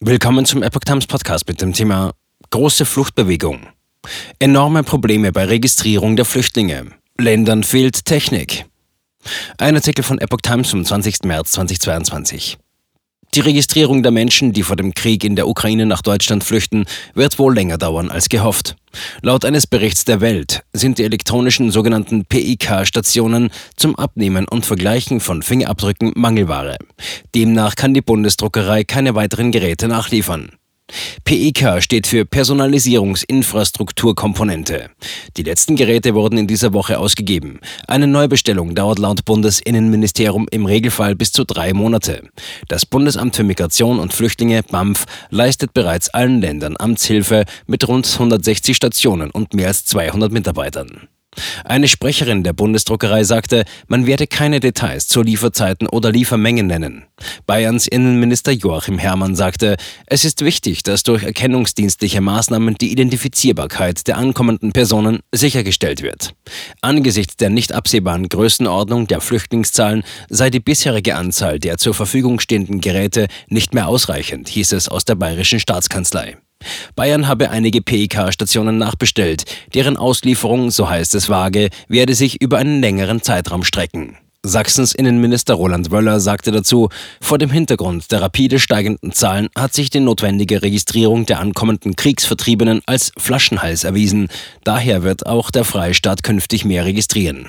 [0.00, 2.14] Willkommen zum Epoch Times Podcast mit dem Thema
[2.50, 3.68] Große Fluchtbewegung.
[4.40, 6.90] Enorme Probleme bei Registrierung der Flüchtlinge.
[7.16, 8.66] Ländern fehlt Technik.
[9.56, 11.22] Ein Artikel von Epoch Times vom 20.
[11.22, 12.58] März 2022.
[13.34, 16.84] Die Registrierung der Menschen, die vor dem Krieg in der Ukraine nach Deutschland flüchten,
[17.14, 18.76] wird wohl länger dauern als gehofft.
[19.22, 25.42] Laut eines Berichts der Welt sind die elektronischen sogenannten PIK-Stationen zum Abnehmen und Vergleichen von
[25.42, 26.76] Fingerabdrücken Mangelware.
[27.34, 30.52] Demnach kann die Bundesdruckerei keine weiteren Geräte nachliefern.
[31.24, 34.90] PIK steht für Personalisierungsinfrastrukturkomponente.
[35.36, 37.60] Die letzten Geräte wurden in dieser Woche ausgegeben.
[37.88, 42.24] Eine Neubestellung dauert laut Bundesinnenministerium im Regelfall bis zu drei Monate.
[42.68, 48.76] Das Bundesamt für Migration und Flüchtlinge BAMF leistet bereits allen Ländern Amtshilfe mit rund 160
[48.76, 51.08] Stationen und mehr als 200 Mitarbeitern.
[51.64, 57.04] Eine Sprecherin der Bundesdruckerei sagte, man werde keine Details zu Lieferzeiten oder Liefermengen nennen.
[57.46, 64.16] Bayerns Innenminister Joachim Herrmann sagte, es ist wichtig, dass durch erkennungsdienstliche Maßnahmen die Identifizierbarkeit der
[64.16, 66.34] ankommenden Personen sichergestellt wird.
[66.80, 72.80] Angesichts der nicht absehbaren Größenordnung der Flüchtlingszahlen sei die bisherige Anzahl der zur Verfügung stehenden
[72.80, 76.36] Geräte nicht mehr ausreichend, hieß es aus der bayerischen Staatskanzlei.
[76.96, 79.44] Bayern habe einige PIK-Stationen nachbestellt.
[79.74, 84.16] Deren Auslieferung, so heißt es vage, werde sich über einen längeren Zeitraum strecken.
[84.46, 89.88] Sachsens Innenminister Roland Wöller sagte dazu, vor dem Hintergrund der rapide steigenden Zahlen hat sich
[89.88, 94.28] die notwendige Registrierung der ankommenden Kriegsvertriebenen als Flaschenhals erwiesen.
[94.62, 97.48] Daher wird auch der Freistaat künftig mehr registrieren.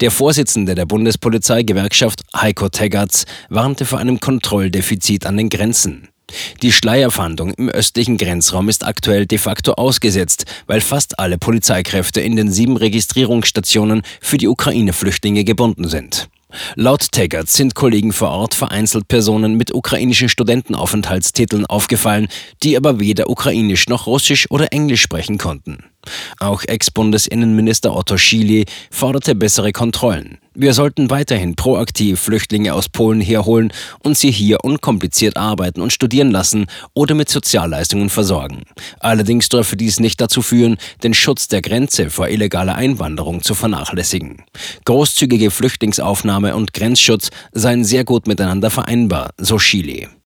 [0.00, 6.08] Der Vorsitzende der Bundespolizeigewerkschaft Heiko Teggerts warnte vor einem Kontrolldefizit an den Grenzen.
[6.62, 12.36] Die Schleierfahndung im östlichen Grenzraum ist aktuell de facto ausgesetzt, weil fast alle Polizeikräfte in
[12.36, 16.28] den sieben Registrierungsstationen für die Ukraine-Flüchtlinge gebunden sind.
[16.74, 22.28] Laut Taggart sind Kollegen vor Ort vereinzelt Personen mit ukrainischen Studentenaufenthaltstiteln aufgefallen,
[22.62, 25.84] die aber weder ukrainisch noch russisch oder englisch sprechen konnten.
[26.38, 30.38] Auch Ex-Bundesinnenminister Otto Schily forderte bessere Kontrollen.
[30.58, 33.72] Wir sollten weiterhin proaktiv Flüchtlinge aus Polen herholen
[34.02, 38.62] und sie hier unkompliziert arbeiten und studieren lassen oder mit Sozialleistungen versorgen.
[38.98, 44.44] Allerdings dürfe dies nicht dazu führen, den Schutz der Grenze vor illegaler Einwanderung zu vernachlässigen.
[44.86, 50.08] Großzügige Flüchtlingsaufnahme und Grenzschutz seien sehr gut miteinander vereinbar, so Chile.